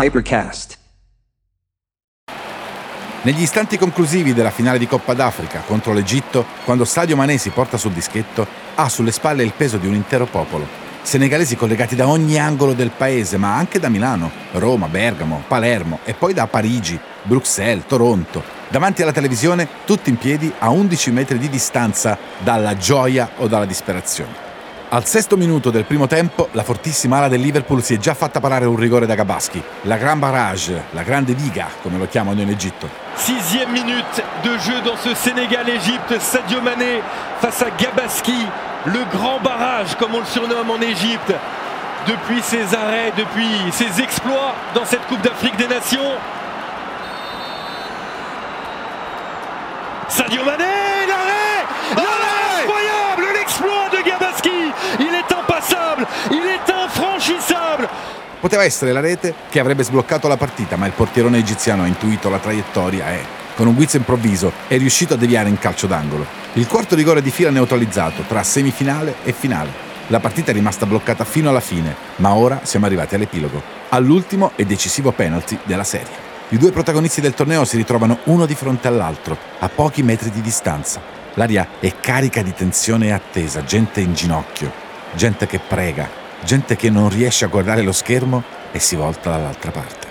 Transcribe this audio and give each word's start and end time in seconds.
Hypercast. 0.00 0.78
Negli 3.22 3.42
istanti 3.42 3.76
conclusivi 3.76 4.32
della 4.32 4.52
finale 4.52 4.78
di 4.78 4.86
Coppa 4.86 5.12
d'Africa 5.12 5.64
contro 5.66 5.92
l'Egitto, 5.92 6.46
quando 6.64 6.84
Sadio 6.84 7.16
Mané 7.16 7.36
si 7.36 7.50
porta 7.50 7.76
sul 7.76 7.90
dischetto, 7.90 8.46
ha 8.76 8.88
sulle 8.88 9.10
spalle 9.10 9.42
il 9.42 9.54
peso 9.56 9.76
di 9.76 9.88
un 9.88 9.94
intero 9.94 10.26
popolo. 10.26 10.68
Senegalesi 11.02 11.56
collegati 11.56 11.96
da 11.96 12.06
ogni 12.06 12.38
angolo 12.38 12.74
del 12.74 12.92
paese, 12.96 13.38
ma 13.38 13.56
anche 13.56 13.80
da 13.80 13.88
Milano, 13.88 14.30
Roma, 14.52 14.86
Bergamo, 14.86 15.42
Palermo 15.48 15.98
e 16.04 16.14
poi 16.14 16.32
da 16.32 16.46
Parigi, 16.46 16.96
Bruxelles, 17.24 17.86
Toronto. 17.88 18.44
Davanti 18.68 19.02
alla 19.02 19.10
televisione, 19.10 19.66
tutti 19.84 20.10
in 20.10 20.16
piedi 20.16 20.52
a 20.60 20.70
11 20.70 21.10
metri 21.10 21.38
di 21.38 21.48
distanza 21.48 22.16
dalla 22.38 22.76
gioia 22.76 23.30
o 23.38 23.48
dalla 23.48 23.66
disperazione. 23.66 24.47
Al 24.90 25.04
sesto 25.04 25.36
minuto 25.36 25.68
del 25.68 25.84
primo 25.84 26.06
tempo, 26.06 26.48
la 26.52 26.62
fortissima 26.62 27.18
ala 27.18 27.28
del 27.28 27.42
Liverpool 27.42 27.82
si 27.82 27.92
è 27.92 27.98
già 27.98 28.14
fatta 28.14 28.40
parare 28.40 28.64
un 28.64 28.74
rigore 28.76 29.04
da 29.04 29.14
Gabaschi. 29.14 29.62
La 29.82 29.98
Gran 29.98 30.18
Barrage, 30.18 30.84
la 30.92 31.02
grande 31.02 31.34
diga, 31.34 31.68
come 31.82 31.98
lo 31.98 32.06
chiamano 32.08 32.40
in 32.40 32.48
Egitto. 32.48 32.88
Sixième 33.14 33.70
minute 33.70 34.24
de 34.42 34.56
jeu 34.56 34.80
dans 34.80 34.96
ce 34.96 35.14
Sénégal-Égypte. 35.14 36.18
Sadio 36.18 36.62
Mané 36.62 37.02
face 37.38 37.60
à 37.60 37.70
Gabaski, 37.76 38.46
le 38.86 39.04
grand 39.12 39.38
barrage, 39.40 39.94
comme 39.98 40.14
on 40.14 40.20
le 40.20 40.24
surnomme 40.24 40.70
en 40.70 40.80
Égypte. 40.80 41.34
Depuis 42.06 42.40
ses 42.40 42.74
arrêts, 42.74 43.12
depuis 43.14 43.70
ses 43.72 44.00
exploits 44.00 44.54
dans 44.74 44.86
cette 44.86 45.06
Coupe 45.06 45.20
d'Afrique 45.20 45.56
des 45.58 45.68
Nations. 45.68 46.16
Sadio 50.08 50.42
Mané, 50.46 50.77
Il 56.30 56.44
est 56.44 56.68
infranchissable 56.68 57.88
Poteva 58.40 58.62
essere 58.62 58.92
la 58.92 59.00
rete 59.00 59.34
che 59.50 59.58
avrebbe 59.58 59.82
sbloccato 59.82 60.28
la 60.28 60.36
partita, 60.36 60.76
ma 60.76 60.86
il 60.86 60.92
portierone 60.92 61.38
egiziano 61.38 61.82
ha 61.82 61.86
intuito 61.86 62.30
la 62.30 62.38
traiettoria 62.38 63.10
e, 63.12 63.20
con 63.56 63.66
un 63.66 63.74
guizzo 63.74 63.96
improvviso, 63.96 64.52
è 64.68 64.78
riuscito 64.78 65.14
a 65.14 65.16
deviare 65.16 65.48
in 65.48 65.58
calcio 65.58 65.88
d'angolo. 65.88 66.24
Il 66.52 66.68
quarto 66.68 66.94
rigore 66.94 67.20
di 67.20 67.32
fila 67.32 67.50
neutralizzato 67.50 68.22
tra 68.28 68.44
semifinale 68.44 69.16
e 69.24 69.32
finale. 69.32 69.86
La 70.06 70.20
partita 70.20 70.52
è 70.52 70.54
rimasta 70.54 70.86
bloccata 70.86 71.24
fino 71.24 71.50
alla 71.50 71.58
fine, 71.58 71.94
ma 72.16 72.32
ora 72.34 72.60
siamo 72.62 72.86
arrivati 72.86 73.16
all'epilogo, 73.16 73.60
all'ultimo 73.88 74.52
e 74.54 74.64
decisivo 74.64 75.10
penalty 75.10 75.58
della 75.64 75.84
serie. 75.84 76.26
I 76.50 76.58
due 76.58 76.70
protagonisti 76.70 77.20
del 77.20 77.34
torneo 77.34 77.64
si 77.64 77.76
ritrovano 77.76 78.20
uno 78.24 78.46
di 78.46 78.54
fronte 78.54 78.86
all'altro, 78.86 79.36
a 79.58 79.68
pochi 79.68 80.04
metri 80.04 80.30
di 80.30 80.40
distanza. 80.40 81.00
L'aria 81.34 81.66
è 81.80 81.92
carica 82.00 82.42
di 82.42 82.54
tensione 82.54 83.08
e 83.08 83.12
attesa, 83.12 83.64
gente 83.64 84.00
in 84.00 84.14
ginocchio, 84.14 84.86
gente 85.14 85.46
che 85.46 85.58
prega, 85.58 86.08
gente 86.44 86.76
che 86.76 86.90
non 86.90 87.08
riesce 87.08 87.44
a 87.44 87.48
guardare 87.48 87.82
lo 87.82 87.92
schermo 87.92 88.42
e 88.70 88.78
si 88.78 88.96
volta 88.96 89.30
dall'altra 89.30 89.70
parte. 89.70 90.06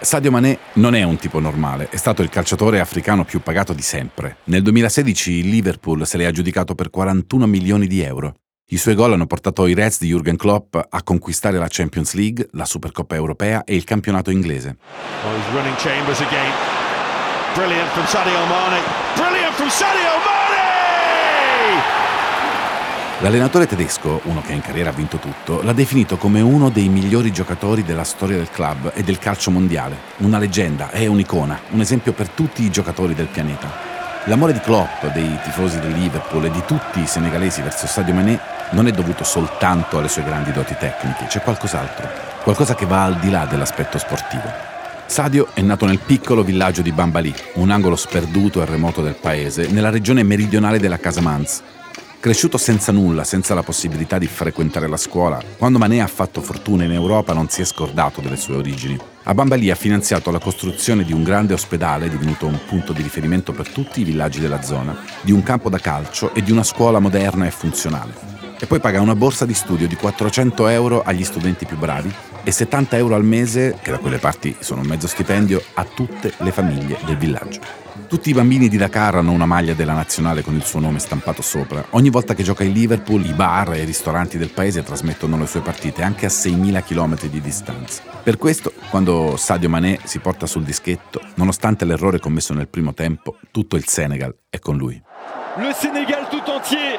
Sadio 0.00 0.30
Mané 0.30 0.58
non 0.74 0.94
è 0.94 1.02
un 1.02 1.16
tipo 1.16 1.40
normale, 1.40 1.88
è 1.90 1.96
stato 1.96 2.22
il 2.22 2.28
calciatore 2.28 2.78
africano 2.78 3.24
più 3.24 3.40
pagato 3.40 3.72
di 3.72 3.82
sempre. 3.82 4.36
Nel 4.44 4.62
2016 4.62 5.32
il 5.32 5.48
Liverpool 5.48 6.06
se 6.06 6.16
l'è 6.16 6.24
aggiudicato 6.24 6.74
per 6.74 6.90
41 6.90 7.46
milioni 7.46 7.88
di 7.88 8.00
euro. 8.00 8.34
I 8.70 8.76
suoi 8.76 8.94
gol 8.94 9.14
hanno 9.14 9.26
portato 9.26 9.66
i 9.66 9.74
Reds 9.74 9.98
di 9.98 10.12
Jürgen 10.12 10.36
Klopp 10.36 10.76
a 10.76 11.02
conquistare 11.02 11.58
la 11.58 11.68
Champions 11.68 12.12
League, 12.12 12.48
la 12.52 12.66
Supercoppa 12.66 13.14
europea 13.14 13.64
e 13.64 13.74
il 13.74 13.84
campionato 13.84 14.30
inglese. 14.30 14.76
Oh, 15.24 15.34
L'allenatore 23.20 23.66
tedesco, 23.66 24.20
uno 24.26 24.42
che 24.42 24.52
in 24.52 24.60
carriera 24.60 24.90
ha 24.90 24.92
vinto 24.92 25.16
tutto, 25.16 25.60
l'ha 25.62 25.72
definito 25.72 26.16
come 26.16 26.40
uno 26.40 26.70
dei 26.70 26.88
migliori 26.88 27.32
giocatori 27.32 27.82
della 27.82 28.04
storia 28.04 28.36
del 28.36 28.48
club 28.48 28.92
e 28.94 29.02
del 29.02 29.18
calcio 29.18 29.50
mondiale. 29.50 29.96
Una 30.18 30.38
leggenda, 30.38 30.90
è 30.90 31.04
un'icona, 31.06 31.58
un 31.70 31.80
esempio 31.80 32.12
per 32.12 32.28
tutti 32.28 32.62
i 32.62 32.70
giocatori 32.70 33.16
del 33.16 33.26
pianeta. 33.26 33.68
L'amore 34.26 34.52
di 34.52 34.60
Klopp, 34.60 35.04
dei 35.12 35.36
tifosi 35.42 35.80
del 35.80 35.94
Liverpool 35.94 36.44
e 36.44 36.50
di 36.52 36.62
tutti 36.64 37.00
i 37.00 37.08
senegalesi 37.08 37.60
verso 37.60 37.88
Sadio 37.88 38.14
Mané 38.14 38.38
non 38.70 38.86
è 38.86 38.92
dovuto 38.92 39.24
soltanto 39.24 39.98
alle 39.98 40.08
sue 40.08 40.22
grandi 40.22 40.52
doti 40.52 40.76
tecniche, 40.78 41.26
c'è 41.26 41.40
qualcos'altro, 41.40 42.08
qualcosa 42.44 42.76
che 42.76 42.86
va 42.86 43.02
al 43.02 43.18
di 43.18 43.30
là 43.30 43.46
dell'aspetto 43.46 43.98
sportivo. 43.98 44.48
Sadio 45.06 45.48
è 45.54 45.60
nato 45.62 45.86
nel 45.86 45.98
piccolo 45.98 46.44
villaggio 46.44 46.82
di 46.82 46.92
Bambali, 46.92 47.34
un 47.54 47.70
angolo 47.70 47.96
sperduto 47.96 48.62
e 48.62 48.66
remoto 48.66 49.02
del 49.02 49.16
paese, 49.20 49.66
nella 49.70 49.90
regione 49.90 50.22
meridionale 50.22 50.78
della 50.78 50.98
Casamance, 50.98 51.62
Cresciuto 52.20 52.58
senza 52.58 52.90
nulla, 52.90 53.22
senza 53.22 53.54
la 53.54 53.62
possibilità 53.62 54.18
di 54.18 54.26
frequentare 54.26 54.88
la 54.88 54.96
scuola, 54.96 55.40
quando 55.56 55.78
Mané 55.78 56.00
ha 56.00 56.08
fatto 56.08 56.40
fortuna 56.40 56.82
in 56.82 56.90
Europa 56.90 57.32
non 57.32 57.48
si 57.48 57.62
è 57.62 57.64
scordato 57.64 58.20
delle 58.20 58.36
sue 58.36 58.56
origini. 58.56 58.98
A 59.22 59.34
Bambali 59.34 59.70
ha 59.70 59.76
finanziato 59.76 60.32
la 60.32 60.40
costruzione 60.40 61.04
di 61.04 61.12
un 61.12 61.22
grande 61.22 61.52
ospedale 61.52 62.08
divenuto 62.08 62.46
un 62.46 62.58
punto 62.66 62.92
di 62.92 63.02
riferimento 63.02 63.52
per 63.52 63.68
tutti 63.68 64.00
i 64.00 64.04
villaggi 64.04 64.40
della 64.40 64.62
zona, 64.62 64.98
di 65.20 65.30
un 65.30 65.44
campo 65.44 65.68
da 65.68 65.78
calcio 65.78 66.34
e 66.34 66.42
di 66.42 66.50
una 66.50 66.64
scuola 66.64 66.98
moderna 66.98 67.46
e 67.46 67.52
funzionale. 67.52 68.37
E 68.60 68.66
poi 68.66 68.80
paga 68.80 69.00
una 69.00 69.14
borsa 69.14 69.46
di 69.46 69.54
studio 69.54 69.86
di 69.86 69.94
400 69.94 70.66
euro 70.66 71.02
agli 71.02 71.22
studenti 71.22 71.64
più 71.64 71.76
bravi 71.76 72.12
e 72.42 72.50
70 72.50 72.96
euro 72.96 73.14
al 73.14 73.24
mese, 73.24 73.78
che 73.80 73.92
da 73.92 73.98
quelle 73.98 74.18
parti 74.18 74.56
sono 74.58 74.80
un 74.80 74.88
mezzo 74.88 75.06
stipendio, 75.06 75.62
a 75.74 75.84
tutte 75.84 76.32
le 76.38 76.50
famiglie 76.50 76.98
del 77.04 77.16
villaggio. 77.16 77.60
Tutti 78.08 78.30
i 78.30 78.32
bambini 78.32 78.68
di 78.68 78.76
Dakar 78.76 79.16
hanno 79.16 79.30
una 79.30 79.46
maglia 79.46 79.74
della 79.74 79.92
nazionale 79.92 80.42
con 80.42 80.54
il 80.54 80.64
suo 80.64 80.80
nome 80.80 80.98
stampato 80.98 81.40
sopra. 81.40 81.84
Ogni 81.90 82.10
volta 82.10 82.34
che 82.34 82.42
gioca 82.42 82.64
in 82.64 82.72
Liverpool, 82.72 83.24
i 83.24 83.32
bar 83.32 83.74
e 83.74 83.82
i 83.82 83.84
ristoranti 83.84 84.38
del 84.38 84.50
paese 84.50 84.82
trasmettono 84.82 85.38
le 85.38 85.46
sue 85.46 85.60
partite 85.60 86.02
anche 86.02 86.26
a 86.26 86.30
6.000 86.30 86.82
km 86.82 87.28
di 87.28 87.40
distanza. 87.40 88.02
Per 88.22 88.38
questo, 88.38 88.72
quando 88.90 89.36
Sadio 89.36 89.68
Mané 89.68 90.00
si 90.02 90.18
porta 90.18 90.46
sul 90.46 90.64
dischetto, 90.64 91.20
nonostante 91.34 91.84
l'errore 91.84 92.18
commesso 92.18 92.54
nel 92.54 92.68
primo 92.68 92.92
tempo, 92.92 93.36
tutto 93.52 93.76
il 93.76 93.86
Senegal 93.86 94.34
è 94.48 94.58
con 94.58 94.76
lui. 94.76 95.00
Le 95.58 95.74
Sénégal 95.74 96.28
tout 96.28 96.46
entier 96.48 96.98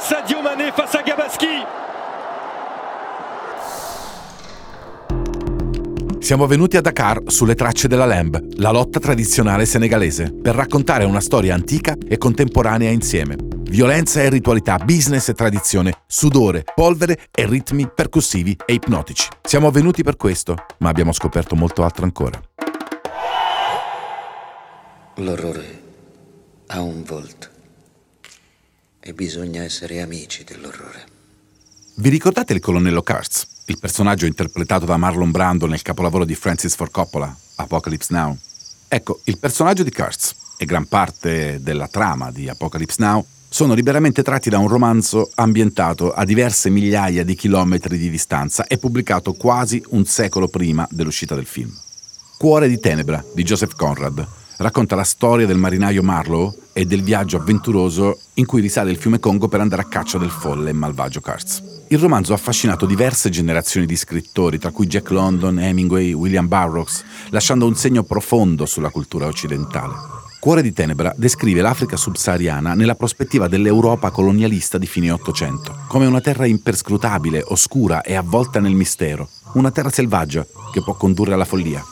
Sadio 0.00 0.40
Mané 0.40 0.72
face 0.72 0.96
à 0.96 1.02
Gabaski 1.02 1.46
Siamo 6.20 6.46
venuti 6.46 6.76
a 6.78 6.80
Dakar 6.80 7.22
sulle 7.26 7.54
tracce 7.54 7.86
della 7.86 8.06
Lamb, 8.06 8.54
la 8.56 8.70
lotta 8.70 8.98
tradizionale 8.98 9.66
senegalese, 9.66 10.32
per 10.32 10.54
raccontare 10.54 11.04
una 11.04 11.20
storia 11.20 11.54
antica 11.54 11.96
e 12.08 12.16
contemporanea 12.16 12.88
insieme. 12.88 13.36
Violenza 13.62 14.22
e 14.22 14.30
ritualità, 14.30 14.78
business 14.78 15.28
e 15.28 15.34
tradizione, 15.34 16.02
sudore, 16.06 16.64
polvere 16.74 17.18
e 17.30 17.46
ritmi 17.46 17.88
percussivi 17.92 18.56
e 18.64 18.74
ipnotici. 18.74 19.28
Siamo 19.42 19.70
venuti 19.70 20.02
per 20.02 20.16
questo, 20.16 20.54
ma 20.78 20.88
abbiamo 20.88 21.12
scoperto 21.12 21.56
molto 21.56 21.82
altro 21.82 22.04
ancora. 22.04 22.40
L'orrore 25.16 25.82
ha 26.68 26.80
un 26.80 27.02
volto 27.02 27.49
e 29.00 29.12
bisogna 29.14 29.62
essere 29.62 30.00
amici 30.00 30.44
dell'orrore. 30.44 31.06
Vi 31.96 32.08
ricordate 32.08 32.52
il 32.52 32.60
colonnello 32.60 33.02
Kurtz? 33.02 33.58
il 33.70 33.78
personaggio 33.78 34.26
interpretato 34.26 34.84
da 34.84 34.96
Marlon 34.96 35.30
Brando 35.30 35.66
nel 35.66 35.80
capolavoro 35.80 36.24
di 36.24 36.34
Francis 36.34 36.74
Ford 36.74 36.90
Coppola, 36.90 37.34
Apocalypse 37.56 38.12
Now. 38.12 38.36
Ecco, 38.88 39.20
il 39.24 39.38
personaggio 39.38 39.84
di 39.84 39.92
Kurtz 39.92 40.34
e 40.58 40.64
gran 40.64 40.86
parte 40.86 41.62
della 41.62 41.86
trama 41.86 42.32
di 42.32 42.48
Apocalypse 42.48 42.96
Now 42.98 43.24
sono 43.48 43.74
liberamente 43.74 44.24
tratti 44.24 44.50
da 44.50 44.58
un 44.58 44.66
romanzo 44.66 45.30
ambientato 45.36 46.12
a 46.12 46.24
diverse 46.24 46.68
migliaia 46.68 47.24
di 47.24 47.36
chilometri 47.36 47.96
di 47.96 48.10
distanza 48.10 48.66
e 48.66 48.78
pubblicato 48.78 49.34
quasi 49.34 49.82
un 49.90 50.04
secolo 50.04 50.48
prima 50.48 50.86
dell'uscita 50.90 51.36
del 51.36 51.46
film. 51.46 51.72
Cuore 52.36 52.68
di 52.68 52.80
tenebra 52.80 53.24
di 53.32 53.44
Joseph 53.44 53.76
Conrad 53.76 54.26
racconta 54.60 54.94
la 54.94 55.04
storia 55.04 55.46
del 55.46 55.56
marinaio 55.56 56.02
Marlowe 56.02 56.54
e 56.74 56.84
del 56.84 57.02
viaggio 57.02 57.38
avventuroso 57.38 58.18
in 58.34 58.44
cui 58.44 58.60
risale 58.60 58.90
il 58.90 58.98
fiume 58.98 59.18
Congo 59.18 59.48
per 59.48 59.60
andare 59.60 59.82
a 59.82 59.86
caccia 59.86 60.18
del 60.18 60.30
folle 60.30 60.70
e 60.70 60.74
malvagio 60.74 61.20
Kurtz. 61.20 61.62
Il 61.88 61.98
romanzo 61.98 62.32
ha 62.32 62.36
affascinato 62.36 62.84
diverse 62.84 63.30
generazioni 63.30 63.86
di 63.86 63.96
scrittori, 63.96 64.58
tra 64.58 64.70
cui 64.70 64.86
Jack 64.86 65.10
London, 65.10 65.58
Hemingway, 65.58 66.12
William 66.12 66.46
Burroughs, 66.46 67.02
lasciando 67.30 67.66
un 67.66 67.74
segno 67.74 68.02
profondo 68.02 68.66
sulla 68.66 68.90
cultura 68.90 69.26
occidentale. 69.26 69.94
Cuore 70.38 70.62
di 70.62 70.72
Tenebra 70.72 71.12
descrive 71.16 71.62
l'Africa 71.62 71.96
subsahariana 71.96 72.74
nella 72.74 72.94
prospettiva 72.94 73.48
dell'Europa 73.48 74.10
colonialista 74.10 74.76
di 74.76 74.86
fine 74.86 75.10
Ottocento, 75.10 75.84
come 75.86 76.06
una 76.06 76.20
terra 76.20 76.46
imperscrutabile, 76.46 77.44
oscura 77.48 78.02
e 78.02 78.14
avvolta 78.14 78.60
nel 78.60 78.74
mistero, 78.74 79.28
una 79.54 79.70
terra 79.70 79.90
selvaggia 79.90 80.46
che 80.70 80.82
può 80.82 80.94
condurre 80.94 81.32
alla 81.32 81.44
follia. 81.46 81.82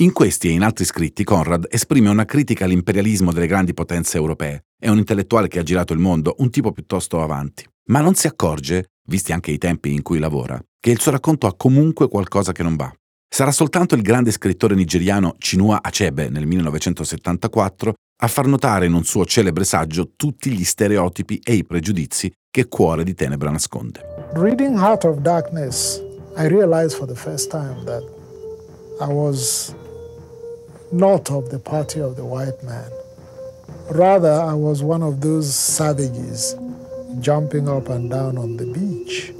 In 0.00 0.12
questi 0.12 0.48
e 0.48 0.50
in 0.50 0.62
altri 0.62 0.84
scritti 0.84 1.24
Conrad 1.24 1.68
esprime 1.70 2.10
una 2.10 2.26
critica 2.26 2.66
all'imperialismo 2.66 3.32
delle 3.32 3.46
grandi 3.46 3.72
potenze 3.72 4.18
europee. 4.18 4.64
È 4.78 4.90
un 4.90 4.98
intellettuale 4.98 5.48
che 5.48 5.58
ha 5.58 5.62
girato 5.62 5.94
il 5.94 6.00
mondo, 6.00 6.34
un 6.40 6.50
tipo 6.50 6.70
piuttosto 6.70 7.22
avanti. 7.22 7.66
Ma 7.86 8.02
non 8.02 8.14
si 8.14 8.26
accorge, 8.26 8.90
visti 9.06 9.32
anche 9.32 9.52
i 9.52 9.56
tempi 9.56 9.94
in 9.94 10.02
cui 10.02 10.18
lavora, 10.18 10.62
che 10.78 10.90
il 10.90 11.00
suo 11.00 11.12
racconto 11.12 11.46
ha 11.46 11.54
comunque 11.56 12.08
qualcosa 12.08 12.52
che 12.52 12.62
non 12.62 12.76
va. 12.76 12.92
Sarà 13.26 13.50
soltanto 13.50 13.94
il 13.94 14.02
grande 14.02 14.32
scrittore 14.32 14.74
nigeriano 14.74 15.34
Chinua 15.38 15.78
Achebe 15.80 16.28
nel 16.28 16.44
1974 16.44 17.94
a 18.20 18.28
far 18.28 18.46
notare 18.48 18.84
in 18.84 18.92
un 18.92 19.04
suo 19.04 19.24
celebre 19.24 19.64
saggio 19.64 20.10
tutti 20.14 20.50
gli 20.50 20.64
stereotipi 20.64 21.40
e 21.42 21.54
i 21.54 21.64
pregiudizi 21.64 22.30
che 22.50 22.68
Cuore 22.68 23.02
di 23.02 23.14
Tenebra 23.14 23.50
nasconde. 23.50 24.00
Reading 24.34 24.76
Heart 24.76 25.04
of 25.04 25.20
Darkness, 25.20 26.02
I 26.36 26.48
realized 26.48 26.98
for 26.98 27.06
the 27.06 27.18
first 27.18 27.50
time 27.50 27.82
that 27.86 28.02
I 29.00 29.10
was 29.10 29.74
not 30.90 31.30
of 31.30 31.48
the 31.48 31.58
party 31.58 32.00
of 32.00 32.14
the 32.14 32.22
white 32.22 32.62
man. 32.62 32.90
Rather, 33.90 34.32
I 34.32 34.54
was 34.54 34.82
one 34.82 35.02
of 35.02 35.20
those 35.20 35.52
savages 35.52 36.56
jumping 37.20 37.68
up 37.68 37.88
and 37.88 38.10
down 38.10 38.36
on 38.36 38.56
the 38.56 38.66
beach. 38.66 39.34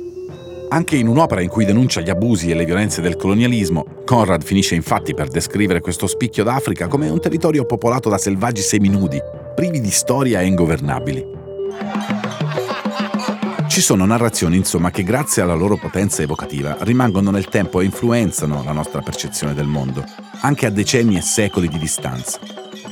Anche 0.68 0.96
in 0.96 1.06
un'opera 1.06 1.40
in 1.40 1.48
cui 1.48 1.64
denuncia 1.64 2.00
gli 2.00 2.10
abusi 2.10 2.50
e 2.50 2.54
le 2.54 2.64
violenze 2.64 3.00
del 3.00 3.16
colonialismo, 3.16 3.84
Conrad 4.04 4.42
finisce 4.42 4.74
infatti 4.74 5.14
per 5.14 5.28
descrivere 5.28 5.80
questo 5.80 6.06
spicchio 6.06 6.42
d'Africa 6.42 6.88
come 6.88 7.08
un 7.08 7.20
territorio 7.20 7.64
popolato 7.64 8.08
da 8.08 8.18
selvaggi 8.18 8.62
seminudi, 8.62 9.20
privi 9.54 9.80
di 9.80 9.90
storia 9.90 10.40
e 10.40 10.46
ingovernabili. 10.46 12.15
Ci 13.76 13.82
sono 13.82 14.06
narrazioni, 14.06 14.56
insomma, 14.56 14.90
che 14.90 15.02
grazie 15.02 15.42
alla 15.42 15.52
loro 15.52 15.76
potenza 15.76 16.22
evocativa 16.22 16.78
rimangono 16.80 17.30
nel 17.30 17.48
tempo 17.48 17.82
e 17.82 17.84
influenzano 17.84 18.64
la 18.64 18.72
nostra 18.72 19.02
percezione 19.02 19.52
del 19.52 19.66
mondo, 19.66 20.02
anche 20.40 20.64
a 20.64 20.70
decenni 20.70 21.18
e 21.18 21.20
secoli 21.20 21.68
di 21.68 21.76
distanza. 21.76 22.38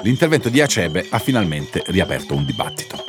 L'intervento 0.03 0.51
di 0.51 0.61
Acebe 0.61 1.07
ha 1.09 1.19
finalmente 1.19 1.83
riaperto 1.87 2.35
un 2.35 2.45
dibattito. 2.45 3.03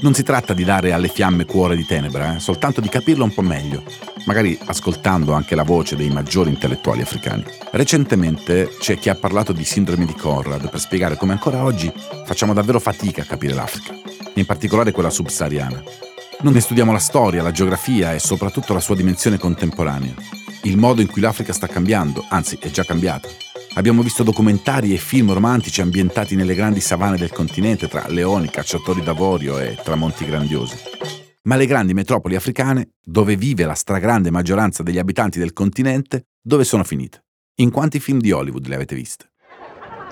Non 0.00 0.14
si 0.14 0.24
tratta 0.24 0.52
di 0.52 0.64
dare 0.64 0.92
alle 0.92 1.06
fiamme 1.06 1.44
cuore 1.44 1.76
di 1.76 1.86
tenebra, 1.86 2.34
eh? 2.34 2.40
soltanto 2.40 2.80
di 2.80 2.88
capirlo 2.88 3.22
un 3.22 3.32
po' 3.32 3.42
meglio, 3.42 3.84
magari 4.24 4.58
ascoltando 4.64 5.32
anche 5.32 5.54
la 5.54 5.62
voce 5.62 5.94
dei 5.94 6.10
maggiori 6.10 6.50
intellettuali 6.50 7.02
africani. 7.02 7.44
Recentemente 7.70 8.68
c'è 8.80 8.98
chi 8.98 9.10
ha 9.10 9.14
parlato 9.14 9.52
di 9.52 9.62
sindrome 9.62 10.06
di 10.06 10.14
Conrad 10.14 10.68
per 10.68 10.80
spiegare 10.80 11.14
come 11.14 11.34
ancora 11.34 11.62
oggi 11.62 11.88
facciamo 12.24 12.52
davvero 12.52 12.80
fatica 12.80 13.22
a 13.22 13.26
capire 13.26 13.54
l'Africa, 13.54 13.94
in 14.34 14.44
particolare 14.44 14.90
quella 14.90 15.10
subsahariana. 15.10 16.05
Non 16.38 16.52
ne 16.52 16.60
studiamo 16.60 16.92
la 16.92 16.98
storia, 16.98 17.42
la 17.42 17.50
geografia 17.50 18.12
e 18.12 18.18
soprattutto 18.18 18.74
la 18.74 18.80
sua 18.80 18.94
dimensione 18.94 19.38
contemporanea. 19.38 20.14
Il 20.64 20.76
modo 20.76 21.00
in 21.00 21.06
cui 21.06 21.22
l'Africa 21.22 21.54
sta 21.54 21.66
cambiando, 21.66 22.26
anzi 22.28 22.58
è 22.60 22.68
già 22.68 22.84
cambiata. 22.84 23.26
Abbiamo 23.74 24.02
visto 24.02 24.22
documentari 24.22 24.92
e 24.92 24.98
film 24.98 25.32
romantici 25.32 25.80
ambientati 25.80 26.36
nelle 26.36 26.54
grandi 26.54 26.80
savane 26.80 27.16
del 27.16 27.32
continente 27.32 27.88
tra 27.88 28.06
leoni, 28.08 28.50
cacciatori 28.50 29.02
d'avorio 29.02 29.58
e 29.58 29.78
tramonti 29.82 30.26
grandiosi. 30.26 30.76
Ma 31.44 31.56
le 31.56 31.64
grandi 31.64 31.94
metropoli 31.94 32.36
africane, 32.36 32.90
dove 33.02 33.34
vive 33.36 33.64
la 33.64 33.74
stragrande 33.74 34.30
maggioranza 34.30 34.82
degli 34.82 34.98
abitanti 34.98 35.38
del 35.38 35.54
continente, 35.54 36.26
dove 36.42 36.64
sono 36.64 36.84
finite? 36.84 37.24
In 37.60 37.70
quanti 37.70 37.98
film 37.98 38.20
di 38.20 38.30
Hollywood 38.30 38.66
le 38.66 38.74
avete 38.74 38.94
viste? 38.94 39.30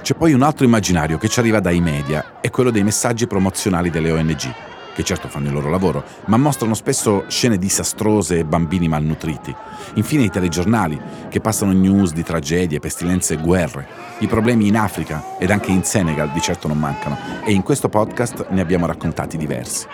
C'è 0.00 0.14
poi 0.14 0.32
un 0.32 0.42
altro 0.42 0.64
immaginario 0.64 1.18
che 1.18 1.28
ci 1.28 1.38
arriva 1.38 1.60
dai 1.60 1.80
media, 1.80 2.40
è 2.40 2.48
quello 2.48 2.70
dei 2.70 2.82
messaggi 2.82 3.26
promozionali 3.26 3.90
delle 3.90 4.10
ONG 4.10 4.72
che 4.94 5.02
certo 5.02 5.28
fanno 5.28 5.48
il 5.48 5.52
loro 5.52 5.68
lavoro, 5.68 6.04
ma 6.26 6.36
mostrano 6.36 6.74
spesso 6.74 7.24
scene 7.28 7.58
disastrose 7.58 8.38
e 8.38 8.44
bambini 8.44 8.88
malnutriti. 8.88 9.54
Infine 9.94 10.22
i 10.22 10.30
telegiornali, 10.30 11.00
che 11.28 11.40
passano 11.40 11.72
news 11.72 12.12
di 12.12 12.22
tragedie, 12.22 12.78
pestilenze 12.78 13.34
e 13.34 13.38
guerre. 13.38 13.86
I 14.20 14.26
problemi 14.26 14.68
in 14.68 14.76
Africa 14.76 15.36
ed 15.38 15.50
anche 15.50 15.70
in 15.70 15.82
Senegal 15.82 16.30
di 16.30 16.40
certo 16.40 16.68
non 16.68 16.78
mancano, 16.78 17.18
e 17.44 17.52
in 17.52 17.62
questo 17.62 17.88
podcast 17.88 18.46
ne 18.50 18.60
abbiamo 18.60 18.86
raccontati 18.86 19.36
diversi. 19.36 19.86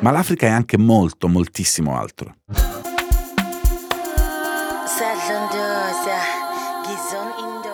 Ma 0.00 0.10
l'Africa 0.10 0.46
è 0.46 0.50
anche 0.50 0.76
molto, 0.76 1.28
moltissimo 1.28 1.96
altro. 1.96 2.34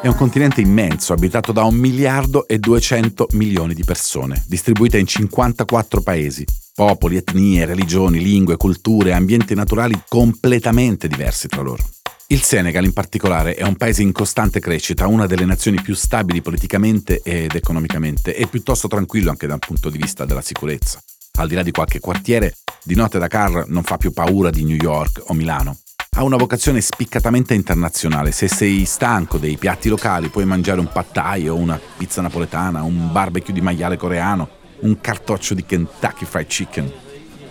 È 0.05 0.09
un 0.09 0.17
continente 0.17 0.61
immenso, 0.61 1.15
abitato 1.15 1.51
da 1.51 1.65
un 1.65 1.77
miliardo 1.77 2.47
e 2.47 2.59
200 2.59 3.29
milioni 3.31 3.73
di 3.73 3.85
persone, 3.85 4.45
distribuite 4.47 4.99
in 4.99 5.07
54 5.07 6.03
paesi, 6.03 6.45
popoli, 6.75 7.17
etnie, 7.17 7.65
religioni, 7.65 8.21
lingue, 8.21 8.59
culture, 8.59 9.15
ambienti 9.15 9.55
naturali 9.55 9.99
completamente 10.07 11.09
diversi 11.09 11.49
tra 11.49 11.63
loro. 11.63 11.83
Il 12.27 12.43
Senegal 12.43 12.85
in 12.85 12.93
particolare 12.93 13.55
è 13.55 13.63
un 13.63 13.77
paese 13.77 14.03
in 14.03 14.13
costante 14.13 14.61
crescita, 14.61 15.07
una 15.07 15.25
delle 15.25 15.47
nazioni 15.47 15.81
più 15.81 15.95
stabili 15.95 16.43
politicamente 16.43 17.23
ed 17.25 17.55
economicamente 17.55 18.37
e 18.37 18.47
piuttosto 18.47 18.89
tranquillo 18.89 19.31
anche 19.31 19.47
dal 19.47 19.59
punto 19.59 19.89
di 19.89 19.97
vista 19.97 20.27
della 20.27 20.43
sicurezza. 20.43 21.03
Al 21.39 21.49
di 21.49 21.55
là 21.55 21.63
di 21.63 21.71
qualche 21.71 22.01
quartiere, 22.01 22.59
di 22.83 22.95
notte 22.95 23.19
Dakar 23.19 23.69
non 23.69 23.83
fa 23.83 23.97
più 23.97 24.13
paura 24.13 24.51
di 24.51 24.65
New 24.65 24.77
York 24.77 25.23
o 25.29 25.33
Milano. 25.33 25.79
Ha 26.17 26.23
una 26.23 26.37
vocazione 26.37 26.81
spiccatamente 26.81 27.55
internazionale. 27.55 28.31
Se 28.31 28.47
sei 28.47 28.85
stanco 28.85 29.37
dei 29.37 29.57
piatti 29.57 29.89
locali 29.89 30.29
puoi 30.29 30.45
mangiare 30.45 30.79
un 30.79 30.89
pad 30.93 31.07
thai 31.11 31.49
o 31.49 31.57
una 31.57 31.81
pizza 31.97 32.23
napoletana, 32.23 32.83
un 32.83 33.11
barbecue 33.11 33.53
di 33.53 33.61
maiale 33.61 33.97
coreano 33.97 34.49
un 34.83 35.01
cartoccio 35.01 35.55
di 35.55 35.65
Kentucky 35.65 36.25
Fried 36.25 36.47
Chicken. 36.47 36.93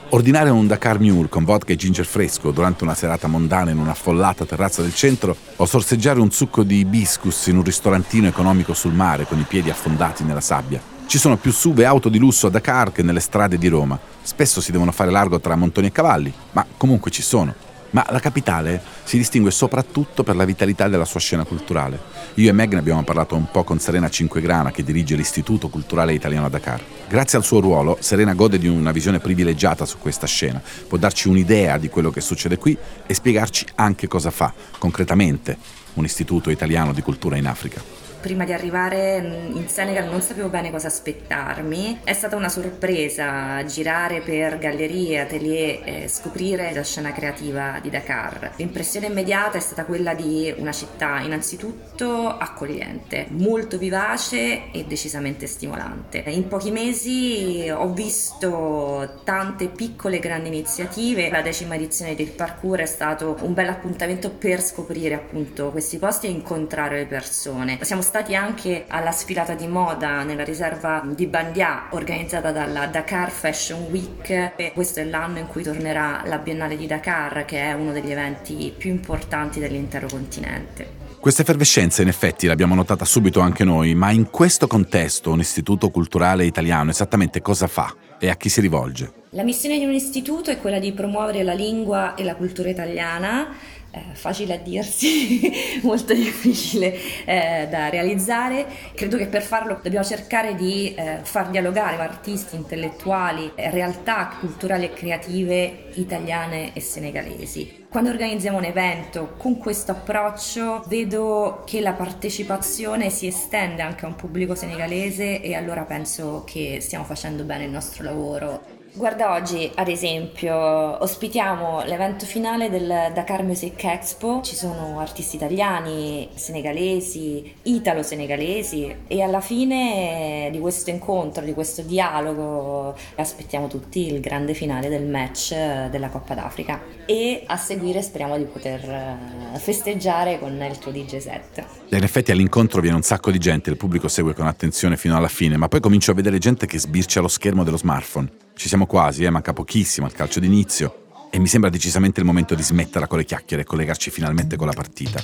Ordinare 0.09 0.49
un 0.49 0.67
Dakar 0.67 0.99
Mule 0.99 1.27
con 1.27 1.43
vodka 1.43 1.73
e 1.73 1.75
ginger 1.75 2.05
fresco 2.05 2.51
durante 2.51 2.85
una 2.85 2.93
serata 2.93 3.27
mondana 3.27 3.71
in 3.71 3.79
un'affollata 3.79 4.45
terrazza 4.45 4.81
del 4.81 4.93
centro 4.93 5.35
o 5.57 5.65
sorseggiare 5.65 6.21
un 6.21 6.31
succo 6.31 6.63
di 6.63 6.79
hibiscus 6.79 7.47
in 7.47 7.57
un 7.57 7.63
ristorantino 7.63 8.27
economico 8.27 8.73
sul 8.73 8.93
mare 8.93 9.25
con 9.25 9.39
i 9.39 9.45
piedi 9.45 9.71
affondati 9.71 10.23
nella 10.23 10.39
sabbia. 10.39 10.81
Ci 11.05 11.17
sono 11.17 11.35
più 11.35 11.51
sub 11.51 11.79
e 11.79 11.83
auto 11.83 12.07
di 12.07 12.17
lusso 12.17 12.47
a 12.47 12.49
Dakar 12.49 12.93
che 12.93 13.03
nelle 13.03 13.19
strade 13.19 13.57
di 13.57 13.67
Roma. 13.67 13.99
Spesso 14.21 14.61
si 14.61 14.71
devono 14.71 14.93
fare 14.93 15.11
largo 15.11 15.39
tra 15.41 15.55
montoni 15.55 15.87
e 15.87 15.91
cavalli, 15.91 16.33
ma 16.51 16.65
comunque 16.77 17.11
ci 17.11 17.21
sono. 17.21 17.62
Ma 17.93 18.05
la 18.09 18.19
capitale 18.19 18.81
si 19.03 19.17
distingue 19.17 19.51
soprattutto 19.51 20.23
per 20.23 20.35
la 20.35 20.45
vitalità 20.45 20.87
della 20.87 21.05
sua 21.05 21.19
scena 21.19 21.43
culturale. 21.43 21.99
Io 22.35 22.49
e 22.49 22.51
Meg 22.51 22.73
ne 22.73 22.79
abbiamo 22.79 23.03
parlato 23.03 23.35
un 23.35 23.45
po' 23.51 23.63
con 23.63 23.77
Serena 23.77 24.09
Cinquegrana, 24.09 24.71
che 24.71 24.83
dirige 24.83 25.15
l'Istituto 25.15 25.69
Culturale 25.69 26.13
Italiano 26.13 26.47
a 26.47 26.49
Dakar. 26.49 26.81
Grazie 27.07 27.37
al 27.37 27.43
suo 27.43 27.59
ruolo, 27.59 27.97
Serena 27.99 28.33
gode 28.33 28.57
di 28.57 28.67
una 28.67 28.91
visione 28.91 29.19
privilegiata 29.19 29.85
su 29.85 29.99
questa 29.99 30.25
scena, 30.25 30.59
può 30.87 30.97
darci 30.97 31.27
un'idea 31.27 31.77
di 31.77 31.89
quello 31.89 32.09
che 32.09 32.21
succede 32.21 32.57
qui 32.57 32.75
e 33.05 33.13
spiegarci 33.13 33.65
anche 33.75 34.07
cosa 34.07 34.31
fa, 34.31 34.51
concretamente, 34.79 35.55
un 35.93 36.03
istituto 36.03 36.49
italiano 36.49 36.93
di 36.93 37.03
cultura 37.03 37.37
in 37.37 37.45
Africa 37.45 38.03
prima 38.23 38.45
di 38.45 38.53
arrivare 38.53 39.17
in 39.17 39.67
Senegal 39.67 40.09
non 40.09 40.21
sapevo 40.21 40.47
bene 40.47 40.71
cosa 40.71 40.87
aspettarmi. 40.87 41.99
È 42.05 42.13
stata 42.13 42.37
una 42.37 42.47
sorpresa 42.47 43.61
girare 43.65 44.21
per 44.21 44.57
gallerie, 44.59 45.19
atelier, 45.19 45.81
e 45.83 46.07
scoprire 46.07 46.73
la 46.73 46.83
scena 46.83 47.11
creativa 47.11 47.79
di 47.81 47.89
Dakar. 47.89 48.53
L'impressione 48.55 49.07
immediata 49.07 49.57
è 49.57 49.59
stata 49.59 49.83
quella 49.83 50.13
di 50.13 50.53
una 50.57 50.71
città 50.71 51.19
innanzitutto 51.19 52.29
accogliente, 52.29 53.25
molto 53.31 53.77
vivace 53.77 54.71
e 54.71 54.85
decisamente 54.85 55.45
stimolante. 55.45 56.23
In 56.27 56.47
pochi 56.47 56.71
mesi 56.71 57.69
ho 57.69 57.91
visto 57.91 59.19
tante 59.25 59.67
piccole 59.67 60.15
e 60.15 60.19
grandi 60.19 60.47
iniziative. 60.47 61.29
La 61.29 61.41
decima 61.41 61.75
edizione 61.75 62.15
del 62.15 62.29
parkour 62.29 62.79
è 62.79 62.85
stato 62.85 63.35
un 63.41 63.53
bel 63.53 63.67
appuntamento 63.67 64.29
per 64.29 64.61
scoprire 64.61 65.15
appunto 65.15 65.71
questi 65.71 65.97
posti 65.97 66.27
e 66.27 66.29
incontrare 66.29 66.99
le 66.99 67.05
persone. 67.05 67.79
Siamo 67.81 68.01
stati 68.01 68.11
anche 68.35 68.85
alla 68.87 69.11
sfilata 69.11 69.55
di 69.55 69.65
moda 69.65 70.23
nella 70.23 70.43
riserva 70.43 71.03
di 71.15 71.25
Bandia 71.25 71.87
organizzata 71.89 72.51
dalla 72.51 72.85
Dakar 72.85 73.31
Fashion 73.31 73.87
Week 73.89 74.29
e 74.55 74.71
questo 74.73 74.99
è 74.99 75.03
l'anno 75.03 75.39
in 75.39 75.47
cui 75.47 75.63
tornerà 75.63 76.21
la 76.25 76.37
Biennale 76.37 76.77
di 76.77 76.85
Dakar 76.85 77.45
che 77.45 77.61
è 77.61 77.73
uno 77.73 77.91
degli 77.91 78.11
eventi 78.11 78.71
più 78.77 78.91
importanti 78.91 79.59
dell'intero 79.59 80.07
continente. 80.07 81.01
Questa 81.19 81.41
effervescenza 81.41 82.01
in 82.01 82.09
effetti 82.09 82.47
l'abbiamo 82.47 82.75
notata 82.75 83.05
subito 83.05 83.39
anche 83.39 83.63
noi, 83.63 83.95
ma 83.95 84.11
in 84.11 84.29
questo 84.29 84.67
contesto 84.67 85.31
un 85.31 85.39
istituto 85.39 85.89
culturale 85.89 86.45
italiano 86.45 86.91
esattamente 86.91 87.41
cosa 87.41 87.65
fa 87.67 87.95
e 88.19 88.29
a 88.29 88.35
chi 88.35 88.49
si 88.49 88.61
rivolge? 88.61 89.11
La 89.31 89.43
missione 89.43 89.79
di 89.79 89.85
un 89.85 89.93
istituto 89.93 90.51
è 90.51 90.59
quella 90.59 90.79
di 90.79 90.91
promuovere 90.91 91.41
la 91.43 91.53
lingua 91.53 92.13
e 92.13 92.23
la 92.23 92.35
cultura 92.35 92.69
italiana 92.69 93.55
eh, 93.93 94.01
facile 94.13 94.55
a 94.55 94.57
dirsi, 94.57 95.51
molto 95.83 96.13
difficile 96.13 96.97
eh, 97.25 97.67
da 97.69 97.89
realizzare. 97.89 98.65
Credo 98.95 99.17
che 99.17 99.27
per 99.27 99.43
farlo 99.43 99.79
dobbiamo 99.81 100.03
cercare 100.03 100.55
di 100.55 100.95
eh, 100.95 101.19
far 101.21 101.49
dialogare 101.49 102.01
artisti, 102.01 102.55
intellettuali, 102.55 103.51
realtà 103.55 104.35
culturali 104.39 104.85
e 104.85 104.93
creative 104.93 105.89
italiane 105.93 106.73
e 106.73 106.81
senegalesi. 106.81 107.81
Quando 107.93 108.09
organizziamo 108.09 108.57
un 108.57 108.63
evento 108.63 109.35
con 109.37 109.59
questo 109.59 109.91
approccio 109.91 110.83
vedo 110.87 111.61
che 111.63 111.79
la 111.79 111.93
partecipazione 111.93 113.11
si 113.11 113.27
estende 113.27 113.83
anche 113.83 114.05
a 114.05 114.07
un 114.07 114.15
pubblico 114.15 114.55
senegalese 114.55 115.39
e 115.41 115.53
allora 115.53 115.83
penso 115.83 116.43
che 116.43 116.79
stiamo 116.81 117.05
facendo 117.05 117.43
bene 117.43 117.65
il 117.65 117.69
nostro 117.69 118.03
lavoro. 118.03 118.72
Guarda, 118.95 119.33
oggi 119.33 119.71
ad 119.73 119.87
esempio 119.87 120.55
ospitiamo 120.55 121.83
l'evento 121.83 122.25
finale 122.25 122.69
del 122.69 123.11
Dakar 123.11 123.41
Music 123.41 123.83
Expo, 123.85 124.41
ci 124.43 124.55
sono 124.55 124.99
artisti 124.99 125.35
italiani, 125.35 126.29
senegalesi, 126.35 127.55
italo-senegalesi 127.63 128.95
e 129.07 129.21
alla 129.23 129.41
fine 129.41 130.49
di 130.51 130.59
questo 130.59 130.91
incontro, 130.91 131.43
di 131.43 131.53
questo 131.53 131.81
dialogo 131.81 132.95
aspettiamo 133.15 133.67
tutti 133.67 134.13
il 134.13 134.19
grande 134.19 134.53
finale 134.53 134.89
del 134.89 135.07
match 135.07 135.55
della 135.89 136.09
Coppa 136.09 136.35
d'Africa 136.35 136.79
e 137.07 137.45
a 137.47 137.57
seguire 137.57 138.03
speriamo 138.03 138.37
di 138.37 138.43
poter 138.43 138.87
eh, 138.87 139.57
festeggiare 139.57 140.37
con 140.37 140.53
il 140.61 140.77
tuo 140.77 140.91
DJ 140.91 141.17
set. 141.17 141.65
In 141.89 142.03
effetti 142.03 142.31
all'incontro 142.31 142.79
viene 142.79 142.95
un 142.95 143.01
sacco 143.01 143.31
di 143.31 143.39
gente, 143.39 143.71
il 143.71 143.77
pubblico 143.77 144.07
segue 144.07 144.35
con 144.35 144.45
attenzione 144.45 144.97
fino 144.97 145.17
alla 145.17 145.27
fine, 145.29 145.57
ma 145.57 145.67
poi 145.67 145.79
comincio 145.79 146.11
a 146.11 146.13
vedere 146.13 146.37
gente 146.37 146.67
che 146.67 146.77
sbircia 146.77 147.21
lo 147.21 147.27
schermo 147.27 147.63
dello 147.63 147.77
smartphone. 147.77 148.29
Ci 148.55 148.67
siamo 148.67 148.85
quasi, 148.85 149.23
eh, 149.23 149.29
manca 149.29 149.53
pochissimo 149.53 150.05
al 150.05 150.13
calcio 150.13 150.39
d'inizio. 150.39 150.97
e 151.33 151.39
mi 151.39 151.47
sembra 151.47 151.71
decisamente 151.71 152.19
il 152.19 152.27
momento 152.27 152.53
di 152.53 152.61
smetterla 152.61 153.07
con 153.07 153.17
le 153.17 153.25
chiacchiere 153.25 153.63
e 153.63 153.65
collegarci 153.65 154.11
finalmente 154.11 154.55
con 154.55 154.67
la 154.67 154.73
partita. 154.73 155.19